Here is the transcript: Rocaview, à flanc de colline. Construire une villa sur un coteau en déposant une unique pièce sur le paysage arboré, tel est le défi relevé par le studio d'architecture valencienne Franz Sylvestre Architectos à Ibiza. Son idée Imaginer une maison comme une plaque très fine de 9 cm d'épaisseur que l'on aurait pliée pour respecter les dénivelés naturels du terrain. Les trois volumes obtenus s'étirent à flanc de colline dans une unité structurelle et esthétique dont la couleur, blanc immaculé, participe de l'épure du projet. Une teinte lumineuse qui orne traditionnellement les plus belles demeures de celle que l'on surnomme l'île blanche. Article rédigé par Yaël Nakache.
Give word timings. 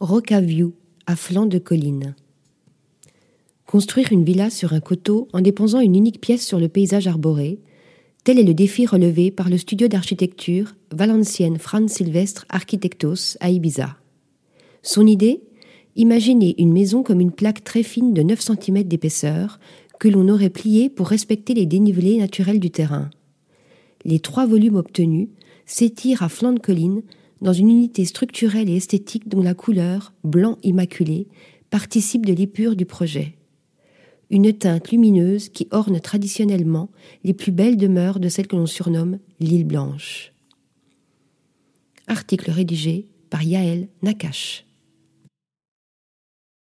Rocaview, 0.00 0.72
à 1.06 1.14
flanc 1.14 1.44
de 1.44 1.58
colline. 1.58 2.14
Construire 3.66 4.10
une 4.12 4.24
villa 4.24 4.48
sur 4.48 4.72
un 4.72 4.80
coteau 4.80 5.28
en 5.34 5.42
déposant 5.42 5.80
une 5.80 5.94
unique 5.94 6.22
pièce 6.22 6.42
sur 6.44 6.58
le 6.58 6.68
paysage 6.68 7.06
arboré, 7.06 7.58
tel 8.24 8.38
est 8.38 8.44
le 8.44 8.54
défi 8.54 8.86
relevé 8.86 9.30
par 9.30 9.50
le 9.50 9.58
studio 9.58 9.88
d'architecture 9.88 10.74
valencienne 10.90 11.58
Franz 11.58 11.92
Sylvestre 11.92 12.46
Architectos 12.48 13.36
à 13.40 13.50
Ibiza. 13.50 13.98
Son 14.82 15.06
idée 15.06 15.42
Imaginer 15.96 16.54
une 16.56 16.72
maison 16.72 17.02
comme 17.02 17.20
une 17.20 17.32
plaque 17.32 17.62
très 17.62 17.82
fine 17.82 18.14
de 18.14 18.22
9 18.22 18.40
cm 18.40 18.84
d'épaisseur 18.84 19.60
que 19.98 20.08
l'on 20.08 20.30
aurait 20.30 20.48
pliée 20.48 20.88
pour 20.88 21.08
respecter 21.08 21.52
les 21.52 21.66
dénivelés 21.66 22.16
naturels 22.16 22.60
du 22.60 22.70
terrain. 22.70 23.10
Les 24.06 24.20
trois 24.20 24.46
volumes 24.46 24.76
obtenus 24.76 25.28
s'étirent 25.66 26.22
à 26.22 26.30
flanc 26.30 26.54
de 26.54 26.58
colline 26.58 27.02
dans 27.40 27.52
une 27.52 27.70
unité 27.70 28.04
structurelle 28.04 28.68
et 28.68 28.76
esthétique 28.76 29.28
dont 29.28 29.42
la 29.42 29.54
couleur, 29.54 30.12
blanc 30.24 30.58
immaculé, 30.62 31.28
participe 31.70 32.26
de 32.26 32.32
l'épure 32.32 32.76
du 32.76 32.86
projet. 32.86 33.36
Une 34.28 34.52
teinte 34.52 34.90
lumineuse 34.90 35.48
qui 35.48 35.66
orne 35.70 36.00
traditionnellement 36.00 36.90
les 37.24 37.34
plus 37.34 37.52
belles 37.52 37.76
demeures 37.76 38.20
de 38.20 38.28
celle 38.28 38.46
que 38.46 38.56
l'on 38.56 38.66
surnomme 38.66 39.18
l'île 39.40 39.66
blanche. 39.66 40.32
Article 42.06 42.50
rédigé 42.50 43.08
par 43.28 43.42
Yaël 43.42 43.88
Nakache. 44.02 44.64